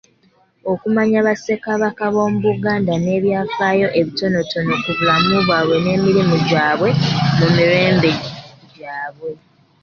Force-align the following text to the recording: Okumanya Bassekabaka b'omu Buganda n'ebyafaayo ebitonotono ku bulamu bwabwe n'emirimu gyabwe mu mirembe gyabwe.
Okumanya 0.71 1.19
Bassekabaka 1.27 2.03
b'omu 2.13 2.37
Buganda 2.45 2.93
n'ebyafaayo 2.99 3.87
ebitonotono 3.99 4.73
ku 4.83 4.89
bulamu 4.97 5.35
bwabwe 5.47 5.75
n'emirimu 5.83 6.35
gyabwe 6.49 6.89
mu 7.37 7.47
mirembe 7.55 8.11
gyabwe. 8.77 9.31